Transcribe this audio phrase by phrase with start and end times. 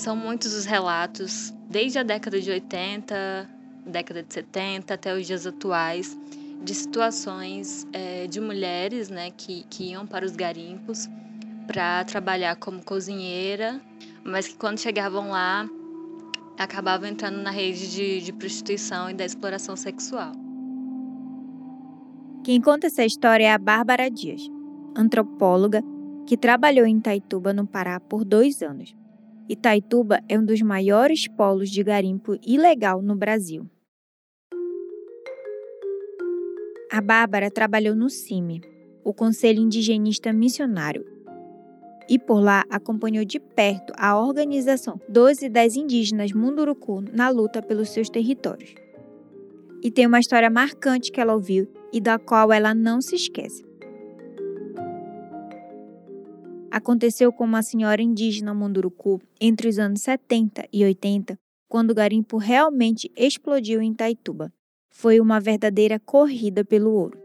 [0.00, 3.50] São muitos os relatos, desde a década de 80,
[3.84, 6.18] década de 70 até os dias atuais,
[6.64, 11.06] de situações é, de mulheres né, que, que iam para os garimpos
[11.66, 13.78] para trabalhar como cozinheira,
[14.24, 15.68] mas que quando chegavam lá
[16.58, 20.32] acabavam entrando na rede de, de prostituição e da exploração sexual.
[22.42, 24.40] Quem conta essa história é a Bárbara Dias,
[24.96, 25.84] antropóloga
[26.26, 28.98] que trabalhou em Itaituba, no Pará, por dois anos.
[29.50, 33.68] Itaituba é um dos maiores polos de garimpo ilegal no Brasil.
[36.88, 38.60] A Bárbara trabalhou no CIMI,
[39.02, 41.04] o Conselho Indigenista Missionário,
[42.08, 47.60] e por lá acompanhou de perto a organização dos e das indígenas Munduruku na luta
[47.60, 48.72] pelos seus territórios.
[49.82, 53.68] E tem uma história marcante que ela ouviu e da qual ela não se esquece.
[56.70, 61.36] Aconteceu com uma senhora indígena Munduruku entre os anos 70 e 80,
[61.68, 64.52] quando o garimpo realmente explodiu em Taituba.
[64.88, 67.18] Foi uma verdadeira corrida pelo ouro.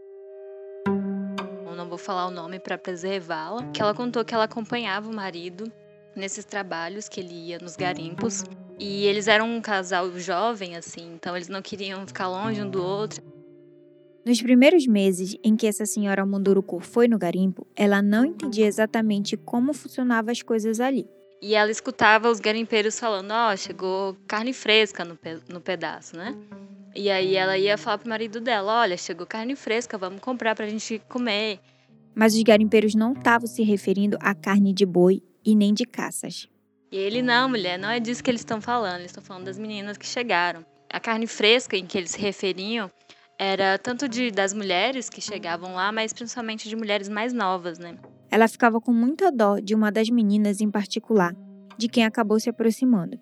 [1.76, 5.70] não vou falar o nome para preservá-la, que ela contou que ela acompanhava o marido
[6.16, 8.42] nesses trabalhos que ele ia nos garimpos.
[8.80, 12.82] E eles eram um casal jovem, assim, então eles não queriam ficar longe um do
[12.82, 13.22] outro.
[14.26, 19.36] Nos primeiros meses em que essa senhora Munduruku foi no garimpo, ela não entendia exatamente
[19.36, 21.06] como funcionavam as coisas ali.
[21.40, 26.16] E ela escutava os garimpeiros falando: Ó, oh, chegou carne fresca no, pe no pedaço,
[26.16, 26.36] né?
[26.92, 30.68] E aí ela ia falar pro marido dela: olha, chegou carne fresca, vamos comprar pra
[30.68, 31.60] gente comer.
[32.12, 36.48] Mas os garimpeiros não estavam se referindo a carne de boi e nem de caças.
[36.90, 39.56] E ele: não, mulher, não é disso que eles estão falando, eles estão falando das
[39.56, 40.66] meninas que chegaram.
[40.90, 42.90] A carne fresca em que eles se referiam
[43.38, 47.98] era tanto de das mulheres que chegavam lá, mas principalmente de mulheres mais novas, né?
[48.30, 51.34] Ela ficava com muita dó de uma das meninas em particular,
[51.76, 53.18] de quem acabou se aproximando.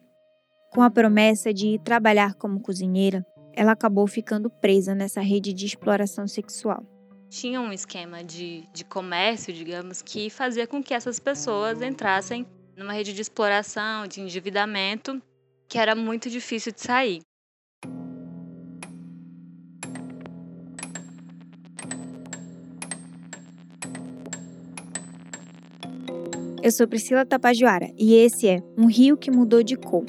[0.73, 5.67] Com a promessa de ir trabalhar como cozinheira, ela acabou ficando presa nessa rede de
[5.67, 6.85] exploração sexual.
[7.29, 12.93] Tinha um esquema de, de comércio, digamos, que fazia com que essas pessoas entrassem numa
[12.93, 15.21] rede de exploração, de endividamento,
[15.69, 17.21] que era muito difícil de sair.
[26.65, 30.07] Eu sou Priscila Tapajoara e esse é Um Rio que Mudou de Cor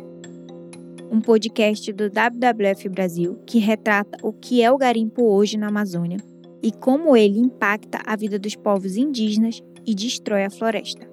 [1.11, 6.17] um podcast do WWF Brasil que retrata o que é o garimpo hoje na Amazônia
[6.63, 11.05] e como ele impacta a vida dos povos indígenas e destrói a floresta.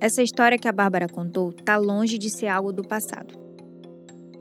[0.00, 3.38] Essa história que a Bárbara contou está longe de ser algo do passado.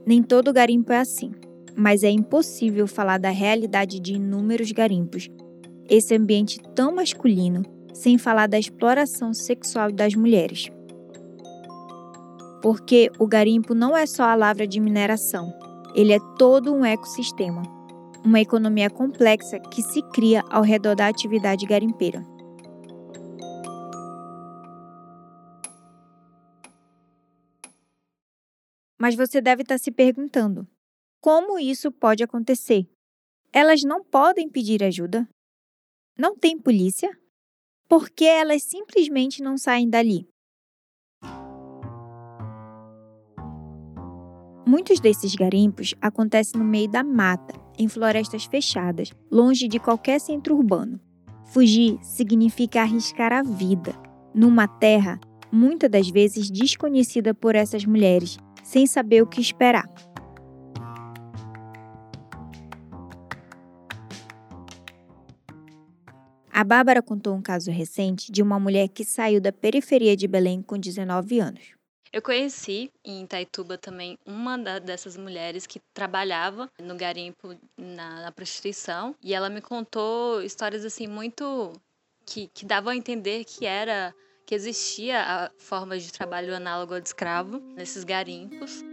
[0.04, 1.30] Nem todo garimpo é assim,
[1.76, 5.30] mas é impossível falar da realidade de inúmeros garimpos,
[5.88, 7.62] esse ambiente tão masculino,
[7.94, 10.72] sem falar da exploração sexual das mulheres
[12.62, 15.52] porque o garimpo não é só a lavra de mineração,
[15.96, 17.64] ele é todo um ecossistema,
[18.24, 22.24] uma economia complexa que se cria ao redor da atividade garimpeira.
[29.00, 30.68] Mas você deve estar se perguntando:
[31.20, 32.88] como isso pode acontecer?
[33.52, 35.28] Elas não podem pedir ajuda?
[36.16, 37.10] Não tem polícia?
[37.92, 40.26] Por que elas simplesmente não saem dali?
[44.66, 50.56] Muitos desses garimpos acontecem no meio da mata, em florestas fechadas, longe de qualquer centro
[50.56, 51.02] urbano.
[51.48, 53.94] Fugir significa arriscar a vida,
[54.34, 55.20] numa terra
[55.52, 59.84] muitas das vezes desconhecida por essas mulheres, sem saber o que esperar.
[66.62, 70.62] A Bárbara contou um caso recente de uma mulher que saiu da periferia de Belém
[70.62, 71.74] com 19 anos.
[72.14, 79.16] Eu conheci em Itaituba também uma dessas mulheres que trabalhava no garimpo na, na, prostituição
[79.24, 81.74] e ela me contou histórias assim muito
[82.28, 84.14] que, que davam a entender que era
[84.46, 88.84] que existia a forma de trabalho análogo ao de escravo nesses garimpos.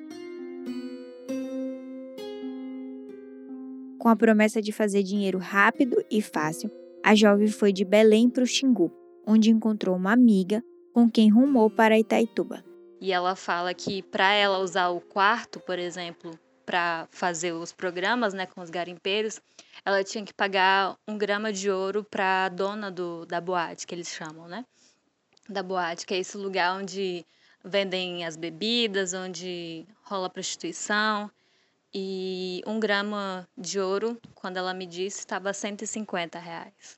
[3.98, 6.70] Com a promessa de fazer dinheiro rápido e fácil,
[7.08, 8.92] a jovem foi de Belém para o Xingu,
[9.26, 10.62] onde encontrou uma amiga
[10.92, 12.62] com quem rumou para Itaituba.
[13.00, 18.34] E ela fala que para ela usar o quarto, por exemplo, para fazer os programas
[18.34, 19.40] né, com os garimpeiros,
[19.86, 23.94] ela tinha que pagar um grama de ouro para a dona do, da boate, que
[23.94, 24.62] eles chamam, né?
[25.48, 27.24] Da boate, que é esse lugar onde
[27.64, 31.30] vendem as bebidas, onde rola prostituição.
[31.94, 36.97] E um grama de ouro, quando ela me disse, estava 150 reais.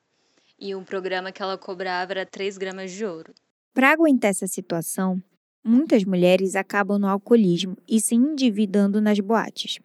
[0.60, 3.32] E um programa que ela cobrava era 3 gramas de ouro.
[3.72, 5.22] Para aguentar essa situação,
[5.64, 9.78] muitas mulheres acabam no alcoolismo e se endividando nas boates.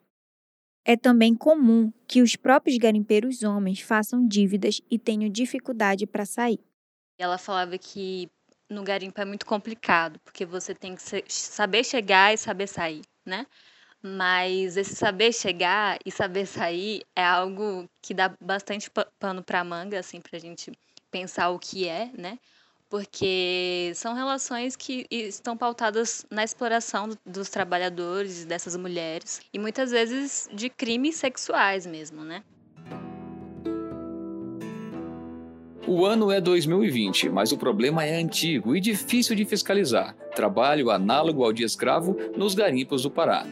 [0.84, 6.60] É também comum que os próprios garimpeiros homens façam dívidas e tenham dificuldade para sair.
[7.18, 8.28] Ela falava que
[8.70, 13.46] no garimpo é muito complicado, porque você tem que saber chegar e saber sair, né?
[14.06, 18.88] Mas esse saber chegar e saber sair é algo que dá bastante
[19.18, 20.70] pano para manga, assim, para a gente
[21.10, 22.38] pensar o que é, né?
[22.88, 30.48] Porque são relações que estão pautadas na exploração dos trabalhadores, dessas mulheres, e muitas vezes
[30.52, 32.44] de crimes sexuais mesmo, né?
[35.84, 40.14] O ano é 2020, mas o problema é antigo e difícil de fiscalizar.
[40.36, 43.44] Trabalho análogo ao de escravo nos garimpos do Pará.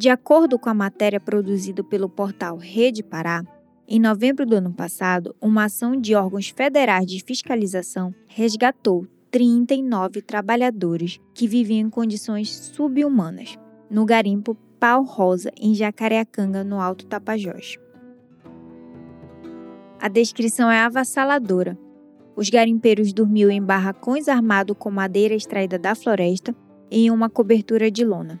[0.00, 3.44] De acordo com a matéria produzida pelo portal Rede Pará,
[3.86, 11.20] em novembro do ano passado, uma ação de órgãos federais de fiscalização resgatou 39 trabalhadores
[11.34, 13.58] que viviam em condições subhumanas
[13.90, 17.76] no garimpo Pau Rosa, em Jacareacanga, no Alto Tapajós.
[20.00, 21.78] A descrição é avassaladora.
[22.34, 26.56] Os garimpeiros dormiam em barracões armados com madeira extraída da floresta
[26.90, 28.40] e em uma cobertura de lona.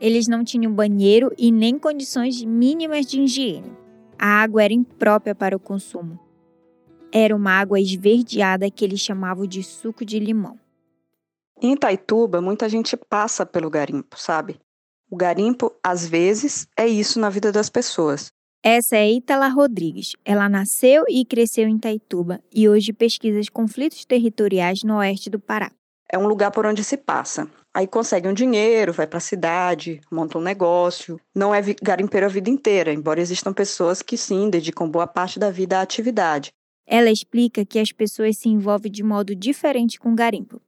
[0.00, 3.76] Eles não tinham banheiro e nem condições mínimas de higiene.
[4.18, 6.18] A água era imprópria para o consumo.
[7.12, 10.58] Era uma água esverdeada que eles chamavam de suco de limão.
[11.60, 14.60] Em Itaituba, muita gente passa pelo garimpo, sabe?
[15.10, 18.30] O garimpo, às vezes, é isso na vida das pessoas.
[18.62, 20.12] Essa é Itala Rodrigues.
[20.24, 25.40] Ela nasceu e cresceu em Itaituba e hoje pesquisa os conflitos territoriais no oeste do
[25.40, 25.70] Pará.
[26.10, 27.48] É um lugar por onde se passa.
[27.74, 31.20] Aí consegue um dinheiro, vai para a cidade, monta um negócio.
[31.34, 35.50] Não é garimpeiro a vida inteira, embora existam pessoas que sim dedicam boa parte da
[35.50, 36.50] vida à atividade.
[36.86, 40.60] Ela explica que as pessoas se envolvem de modo diferente com o garimpo.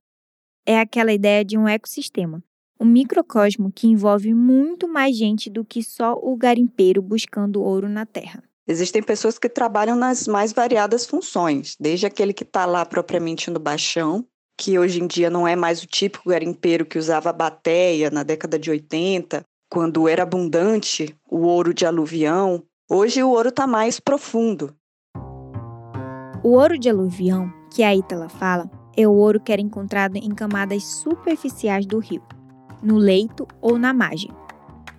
[0.66, 2.42] É aquela ideia de um ecossistema
[2.80, 8.06] um microcosmo que envolve muito mais gente do que só o garimpeiro buscando ouro na
[8.06, 8.42] terra.
[8.66, 13.58] Existem pessoas que trabalham nas mais variadas funções, desde aquele que está lá propriamente no
[13.58, 14.24] baixão,
[14.60, 18.58] que hoje em dia não é mais o típico garimpeiro que usava bateia na década
[18.58, 22.62] de 80, quando era abundante o ouro de aluvião.
[22.86, 24.76] Hoje o ouro está mais profundo.
[26.44, 30.30] O ouro de aluvião, que a Ítala fala, é o ouro que era encontrado em
[30.34, 32.22] camadas superficiais do rio
[32.82, 34.30] no leito ou na margem.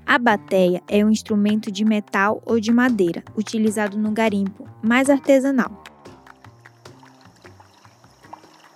[0.08, 5.84] A bateia é um instrumento de metal ou de madeira, utilizado no garimpo, mais artesanal.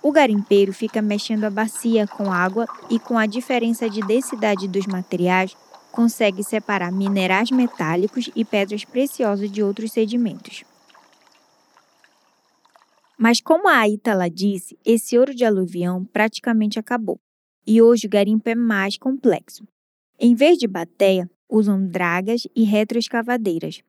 [0.06, 4.86] O garimpeiro fica mexendo a bacia com água e, com a diferença de densidade dos
[4.86, 5.56] materiais,
[5.90, 10.62] consegue separar minerais metálicos e pedras preciosas de outros sedimentos.
[13.18, 17.18] Mas, como a Ítala disse, esse ouro de aluvião praticamente acabou
[17.66, 19.66] e hoje o garimpo é mais complexo.
[20.20, 23.82] Em vez de bateia, usam dragas e retroescavadeiras.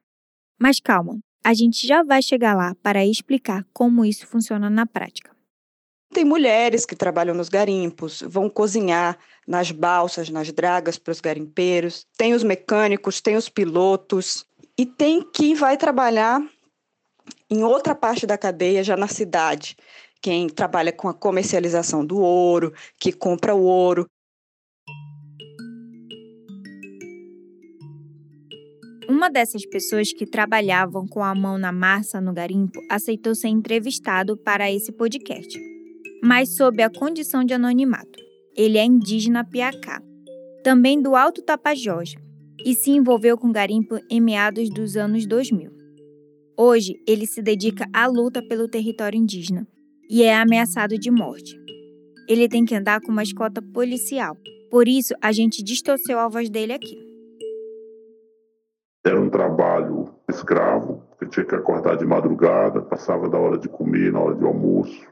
[0.59, 5.36] Mas calma, a gente já vai chegar lá para explicar como isso funciona na prática.
[6.13, 9.17] Tem mulheres que trabalham nos garimpos, vão cozinhar
[9.47, 14.45] nas balsas, nas dragas para os garimpeiros, tem os mecânicos, tem os pilotos.
[14.77, 16.41] E tem quem vai trabalhar
[17.49, 19.75] em outra parte da cadeia, já na cidade,
[20.21, 24.05] quem trabalha com a comercialização do ouro, que compra o ouro.
[29.09, 34.37] Uma dessas pessoas que trabalhavam com a mão na massa no garimpo aceitou ser entrevistado
[34.37, 35.57] para esse podcast,
[36.27, 38.19] mas sob a condição de anonimato.
[38.53, 40.01] Ele é indígena Piacá,
[40.61, 42.15] também do Alto Tapajós,
[42.65, 45.71] e se envolveu com garimpo em meados dos anos 2000.
[46.57, 49.65] Hoje, ele se dedica à luta pelo território indígena
[50.09, 51.57] e é ameaçado de morte.
[52.27, 54.35] Ele tem que andar com uma escolta policial.
[54.69, 56.97] Por isso, a gente distorceu a voz dele aqui.
[59.05, 64.11] Era um trabalho escravo, que tinha que acordar de madrugada, passava da hora de comer,
[64.11, 65.07] na hora de almoço,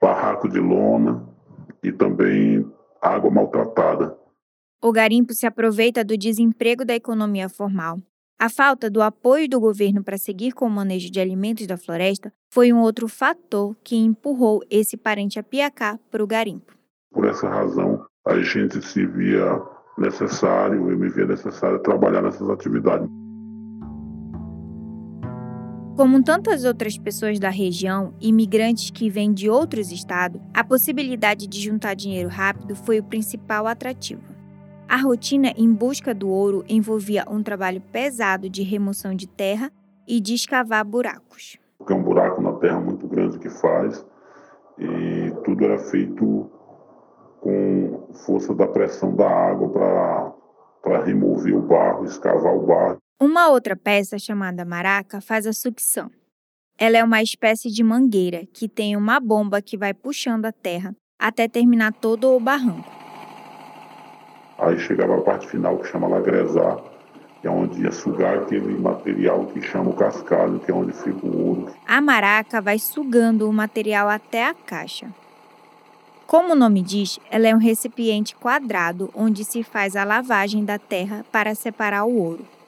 [0.00, 1.28] barraco de lona
[1.82, 2.66] e também
[3.00, 4.18] água maltratada.
[4.82, 7.98] O garimpo se aproveita do desemprego da economia formal
[8.42, 12.32] a falta do apoio do governo para seguir com o manejo de alimentos da floresta
[12.50, 16.72] foi um outro fator que empurrou esse parente apiacá para o garimpo.
[17.12, 19.60] Por essa razão, a gente se via
[19.98, 23.06] necessário, eu me via necessário trabalhar nessas atividades.
[25.96, 31.60] Como tantas outras pessoas da região, imigrantes que vêm de outros estados, a possibilidade de
[31.60, 34.22] juntar dinheiro rápido foi o principal atrativo.
[34.88, 39.70] A rotina em busca do ouro envolvia um trabalho pesado de remoção de terra
[40.06, 41.58] e de escavar buracos.
[41.88, 44.04] É um buraco na terra muito grande que faz
[44.78, 46.50] e tudo era feito
[47.40, 50.34] com força da pressão da água
[50.82, 52.99] para remover o barro, escavar o barro.
[53.22, 56.10] Uma outra peça chamada maraca faz a sucção.
[56.78, 60.96] Ela é uma espécie de mangueira que tem uma bomba que vai puxando a terra
[61.18, 62.90] até terminar todo o barranco.
[64.56, 66.78] Aí chegava a parte final que chama lagresar,
[67.42, 71.26] que é onde ia sugar aquele material que chama o cascalho, que é onde fica
[71.26, 71.74] o ouro.
[71.86, 75.14] A maraca vai sugando o material até a caixa.
[76.26, 80.78] Como o nome diz, ela é um recipiente quadrado onde se faz a lavagem da
[80.78, 82.59] terra para separar o ouro.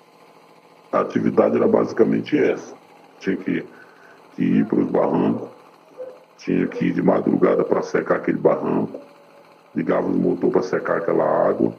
[0.93, 2.75] A atividade era basicamente essa.
[3.19, 3.65] Tinha que,
[4.37, 5.49] que ir para os barrancos,
[6.37, 9.01] tinha que ir de madrugada para secar aquele barranco,
[9.75, 11.73] ligava os motores para secar aquela água,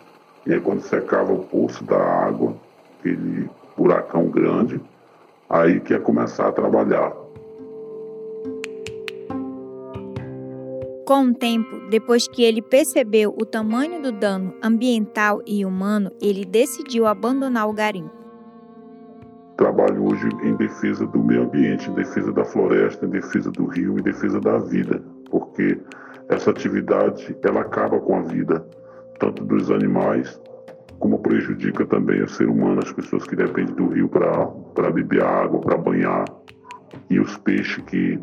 [0.48, 2.55] e aí quando secava o poço da água,
[3.00, 4.82] aquele buracão grande,
[5.48, 7.13] aí que ia começar a trabalhar.
[11.05, 16.46] Com o tempo, depois que ele percebeu o tamanho do dano ambiental e humano, ele
[16.46, 18.22] decidiu abandonar o garimpo
[19.57, 24.00] trabalho hoje em defesa do meio ambiente, em defesa da floresta, em defesa do rio,
[24.00, 25.77] em defesa da vida, porque
[26.29, 28.65] essa atividade ela acaba com a vida
[29.19, 30.39] tanto dos animais
[31.00, 35.60] como prejudica também o ser humano, as pessoas que dependem do rio para beber água,
[35.60, 36.25] para banhar
[37.10, 38.17] e os peixes que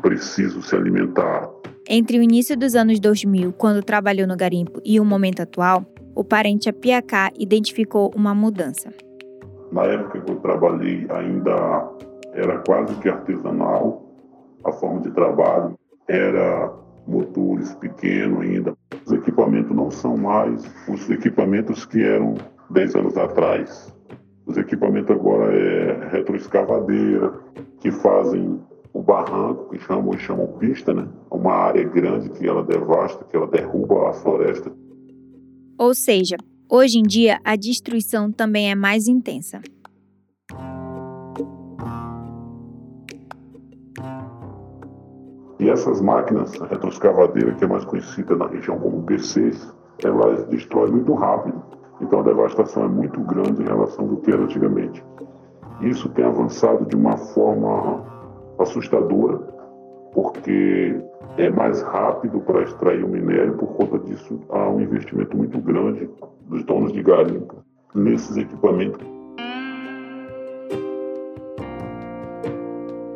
[0.00, 1.50] precisam se alimentar.
[1.88, 5.84] Entre o início dos anos 2000, quando trabalhou no garimpo, e o momento atual,
[6.14, 8.92] o parente Apiacá identificou uma mudança.
[9.72, 11.88] Na época que eu trabalhei, ainda
[12.32, 14.04] era quase que artesanal
[14.64, 16.72] a forma de trabalho, era
[17.06, 18.74] motores pequenos ainda.
[19.06, 22.34] Os equipamentos não são mais os equipamentos que eram
[22.70, 23.94] 10 anos atrás.
[24.46, 27.32] Os equipamentos agora é retroescavadeira,
[27.78, 28.60] que fazem
[28.92, 31.06] o barranco, que chamam, chamam pista, né?
[31.30, 34.72] Uma área grande que ela devasta, que ela derruba a floresta.
[35.78, 36.36] Ou seja,
[36.72, 39.60] Hoje em dia, a destruição também é mais intensa.
[45.58, 49.74] E essas máquinas, retroescavadeira, que é mais conhecida na região como PCs,
[50.04, 51.60] elas destroem muito rápido.
[52.00, 55.04] Então a devastação é muito grande em relação ao que era antigamente.
[55.80, 58.04] Isso tem avançado de uma forma
[58.60, 59.59] assustadora,
[60.12, 61.00] porque
[61.36, 66.08] é mais rápido para extrair o minério, por conta disso há um investimento muito grande
[66.46, 67.56] dos donos de garimpo
[67.94, 69.06] nesses equipamentos.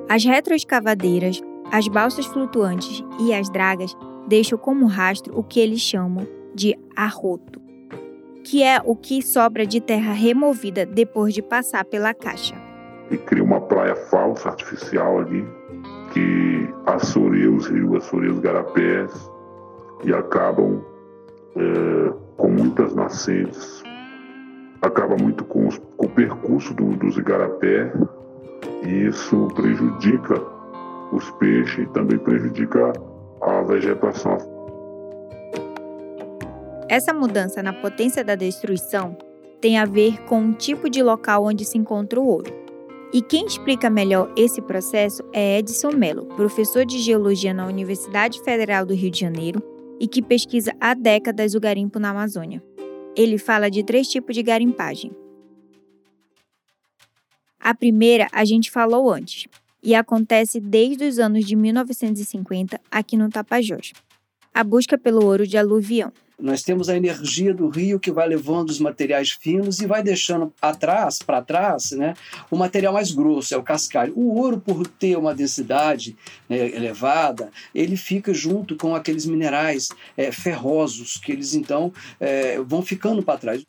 [0.09, 3.97] As retroescavadeiras, as balsas flutuantes e as dragas
[4.29, 7.61] deixam como rastro o que eles chamam de arroto,
[8.45, 12.55] que é o que sobra de terra removida depois de passar pela caixa.
[13.11, 15.45] E cria uma praia falsa, artificial ali,
[16.15, 19.31] que assoreia os rios, assoreia os garapés
[20.05, 20.81] e acabam
[21.57, 23.83] é, com muitas nascentes,
[24.81, 27.93] acaba muito com, os, com o percurso do, dos igarapé
[28.85, 30.41] e isso prejudica
[31.11, 32.93] os peixes e também prejudica
[33.43, 34.39] a vegetação.
[36.89, 39.17] Essa mudança na potência da destruição
[39.61, 42.64] tem a ver com o tipo de local onde se encontra o ouro.
[43.15, 48.85] E quem explica melhor esse processo é Edson Mello, professor de geologia na Universidade Federal
[48.85, 49.63] do Rio de Janeiro
[50.01, 52.61] e que pesquisa há décadas o garimpo na Amazônia.
[53.17, 55.13] Ele fala de três tipos de garimpagem.
[57.61, 59.47] A primeira a gente falou antes
[59.81, 63.93] e acontece desde os anos de 1950 aqui no Tapajós.
[64.53, 66.13] A busca pelo ouro de aluvião.
[66.39, 70.53] Nós temos a energia do rio que vai levando os materiais finos e vai deixando
[70.61, 72.15] atrás, para trás, né,
[72.51, 74.13] o material mais grosso, é o cascalho.
[74.17, 76.17] O ouro, por ter uma densidade
[76.49, 82.83] né, elevada, ele fica junto com aqueles minerais é, ferrosos, que eles então é, vão
[82.83, 83.65] ficando para trás.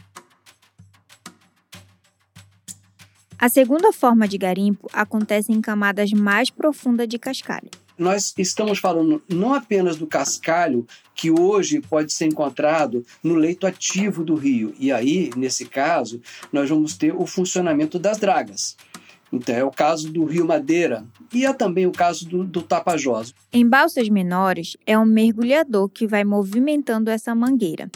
[3.37, 9.21] A segunda forma de garimpo acontece em camadas mais profundas de cascalho nós estamos falando
[9.27, 14.73] não apenas do cascalho, que hoje pode ser encontrado no leito ativo do rio.
[14.77, 16.21] E aí, nesse caso,
[16.51, 18.75] nós vamos ter o funcionamento das dragas.
[19.31, 23.33] Então, é o caso do Rio Madeira e é também o caso do, do Tapajós.
[23.51, 27.89] Em balsas menores, é um mergulhador que vai movimentando essa mangueira.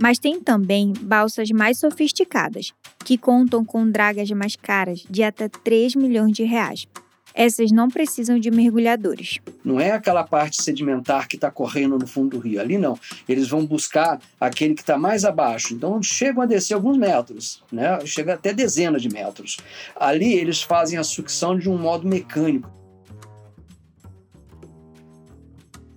[0.00, 2.72] Mas tem também balsas mais sofisticadas,
[3.04, 6.86] que contam com dragas mais caras, de até 3 milhões de reais
[7.34, 9.38] essas não precisam de mergulhadores.
[9.64, 12.60] Não é aquela parte sedimentar que está correndo no fundo do rio.
[12.60, 12.98] Ali não.
[13.28, 15.74] Eles vão buscar aquele que está mais abaixo.
[15.74, 17.98] Então chegam a descer alguns metros, né?
[18.04, 19.58] chega até dezenas de metros.
[19.94, 22.70] Ali eles fazem a sucção de um modo mecânico.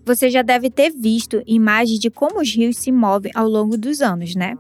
[0.05, 4.01] Você já deve ter visto imagens de como os rios se movem ao longo dos
[4.01, 4.55] anos, né?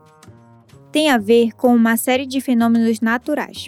[0.91, 3.67] Tem a ver com uma série de fenômenos naturais.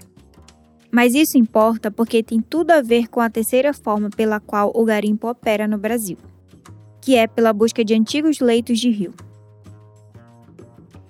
[0.94, 4.86] Mas isso importa porque tem tudo a ver com a terceira forma pela qual o
[4.86, 6.20] garimpo opera no Brasil,
[7.02, 9.12] que é pela busca de antigos leitos de rio.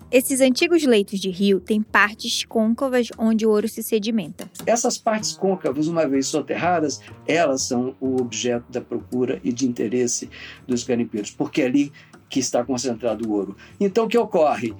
[0.09, 4.49] Esses antigos leitos de rio têm partes côncavas onde o ouro se sedimenta.
[4.65, 10.29] Essas partes côncavas, uma vez soterradas, elas são o objeto da procura e de interesse
[10.65, 11.91] dos garimpeiros, porque é ali
[12.29, 13.57] que está concentrado o ouro.
[13.79, 14.73] Então, o que ocorre?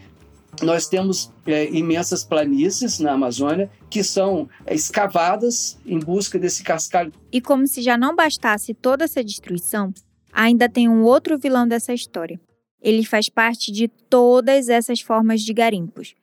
[0.61, 7.11] Nós temos é, imensas planícies na Amazônia que são é, escavadas em busca desse cascalho.
[7.31, 9.93] E como se já não bastasse toda essa destruição,
[10.31, 12.39] ainda tem um outro vilão dessa história.
[12.81, 16.13] Ele faz parte de todas essas formas de garimpos: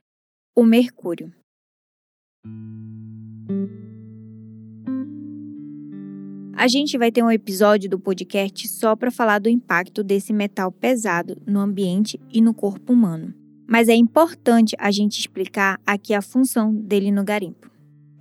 [0.54, 1.32] o mercúrio.
[6.54, 10.70] A gente vai ter um episódio do podcast só para falar do impacto desse metal
[10.70, 13.39] pesado no ambiente e no corpo humano
[13.70, 17.70] mas é importante a gente explicar aqui a função dele no garimpo.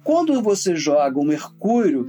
[0.04, 2.06] Quando você joga o mercúrio,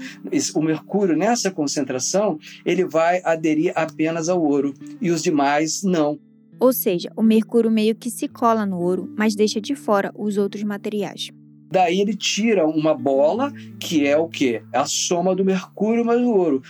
[0.54, 6.18] o mercúrio nessa concentração, ele vai aderir apenas ao ouro e os demais não.
[6.58, 10.36] Ou seja, o mercúrio meio que se cola no ouro, mas deixa de fora os
[10.36, 11.30] outros materiais.
[11.70, 14.62] Daí ele tira uma bola, que é o quê?
[14.70, 16.62] É a soma do mercúrio mais o ouro.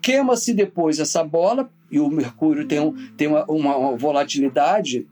[0.00, 5.06] Queima-se depois essa bola, e o mercúrio tem, um, tem uma, uma volatilidade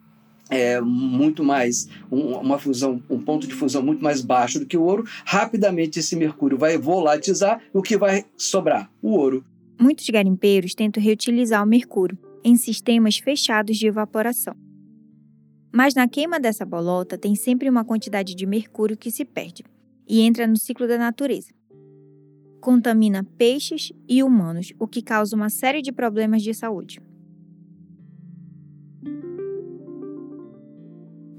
[0.51, 4.77] é, muito mais um, uma fusão, um ponto de fusão muito mais baixo do que
[4.77, 8.91] o ouro, rapidamente esse mercúrio vai volatizar, o que vai sobrar?
[9.01, 9.45] O ouro.
[9.81, 14.55] Muitos garimpeiros tentam reutilizar o mercúrio em sistemas fechados de evaporação.
[15.73, 19.63] Mas na queima dessa bolota tem sempre uma quantidade de mercúrio que se perde
[20.09, 21.55] e entra no ciclo da natureza.
[22.61, 27.01] Contamina peixes e humanos, o que causa uma série de problemas de saúde.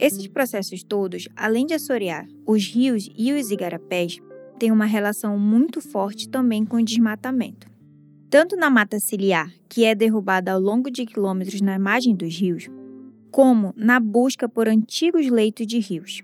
[0.01, 4.17] Esses processos todos, além de assorear os rios e os igarapés,
[4.57, 7.69] têm uma relação muito forte também com o desmatamento.
[8.27, 12.67] Tanto na mata ciliar, que é derrubada ao longo de quilômetros na margem dos rios,
[13.29, 16.23] como na busca por antigos leitos de rios.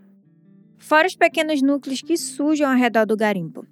[0.80, 3.64] Fora os pequenos núcleos que surgem ao redor do garimpo,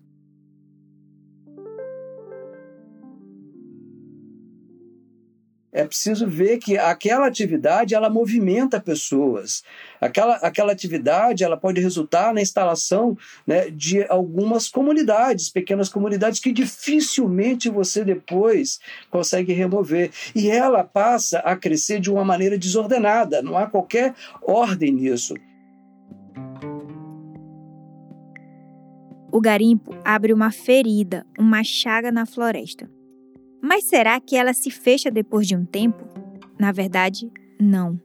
[5.76, 9.62] é preciso ver que aquela atividade ela movimenta pessoas.
[10.00, 16.54] Aquela, aquela atividade ela pode resultar na instalação né, de algumas comunidades, pequenas comunidades que
[16.54, 18.80] dificilmente você depois
[19.12, 20.12] consegue remover.
[20.34, 25.34] E ela passa a crescer de uma maneira desordenada, não há qualquer ordem nisso.
[29.30, 32.95] O garimpo abre uma ferida, uma chaga na floresta.
[33.68, 36.08] Mas será que ela se fecha depois de um tempo?
[36.60, 38.00] Na verdade, não.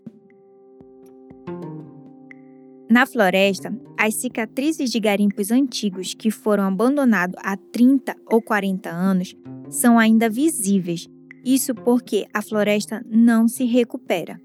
[2.88, 9.36] Na floresta, as cicatrizes de garimpos antigos que foram abandonados há 30 ou 40 anos
[9.68, 11.06] são ainda visíveis.
[11.44, 14.40] Isso porque a floresta não se recupera.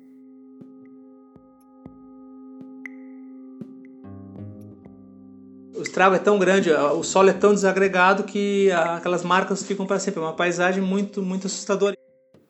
[5.95, 10.19] Estrago é tão grande, o solo é tão desagregado que aquelas marcas ficam para sempre.
[10.19, 11.95] É uma paisagem muito, muito assustadora.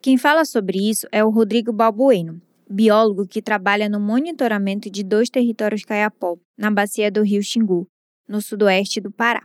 [0.01, 5.29] Quem fala sobre isso é o Rodrigo Balbueno, biólogo que trabalha no monitoramento de dois
[5.29, 7.87] territórios caiapó, na bacia do rio Xingu,
[8.27, 9.43] no sudoeste do Pará.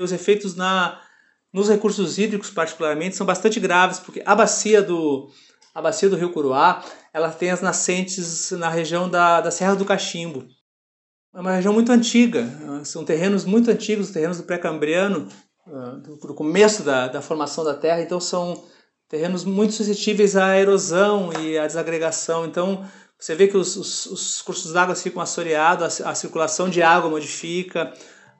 [0.00, 0.98] Os efeitos na,
[1.52, 5.28] nos recursos hídricos, particularmente, são bastante graves, porque a bacia do,
[5.74, 9.84] a bacia do rio Curuá ela tem as nascentes na região da, da Serra do
[9.84, 10.48] Cachimbo.
[11.34, 12.46] É uma região muito antiga,
[12.84, 15.26] são terrenos muito antigos, terrenos do pré-cambriano,
[15.66, 18.62] do começo da, da formação da Terra, então são
[19.08, 22.46] terrenos muito suscetíveis à erosão e à desagregação.
[22.46, 26.82] Então você vê que os, os, os cursos d'água ficam assoreados, a, a, circulação de
[26.82, 27.92] água modifica,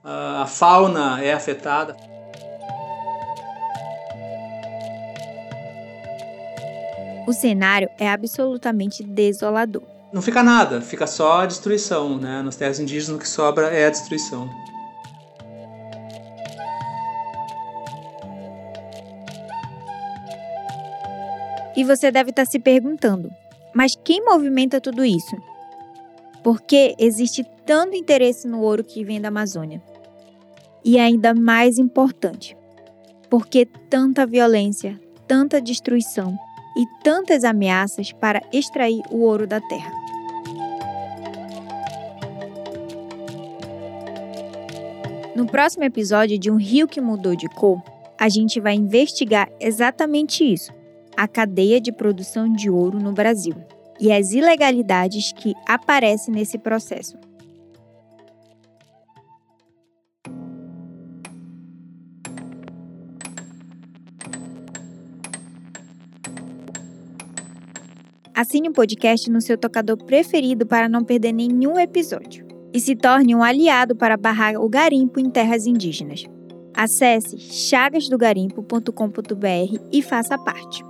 [0.05, 1.97] a fauna é afetada.
[7.27, 12.41] O cenário é absolutamente desolador não fica nada, fica só a destruição, né?
[12.41, 14.49] Nas terras indígenas o que sobra é a destruição.
[21.77, 23.29] E você deve estar se perguntando:
[23.75, 25.37] mas quem movimenta tudo isso?
[26.45, 29.83] Por que existe tanto interesse no ouro que vem da Amazônia?
[30.85, 32.57] E ainda mais importante,
[33.29, 36.39] por que tanta violência, tanta destruição
[36.77, 40.04] e tantas ameaças para extrair o ouro da terra?
[45.35, 47.83] No próximo episódio de Um Rio que Mudou de Cor,
[48.21, 50.73] a gente vai investigar exatamente isso
[51.17, 53.55] a cadeia de produção de ouro no Brasil
[54.01, 57.17] e as ilegalidades que aparecem nesse processo.
[68.33, 72.54] Assine o podcast no seu tocador preferido para não perder nenhum episódio.
[72.75, 76.25] E se torne um aliado para barrar o garimpo em terras indígenas.
[76.75, 80.83] Acesse chagasdogarimpo.com.br e faça parte.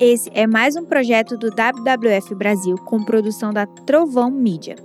[0.00, 4.76] Esse é mais um projeto do WWF Brasil com produção da Trovão Mídia.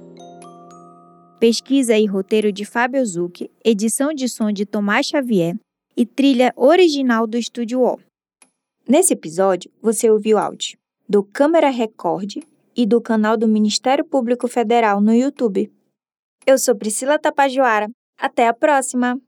[1.39, 5.55] Pesquisa e roteiro de Fábio Zucchi, edição de som de Tomás Xavier
[5.95, 7.97] e trilha original do Estúdio O.
[8.87, 10.80] Nesse episódio, você ouviu áudio
[11.11, 12.37] do Câmera Record
[12.73, 15.69] e do canal do Ministério Público Federal no YouTube.
[16.47, 17.89] Eu sou Priscila Tapajoara.
[18.17, 19.19] Até a próxima!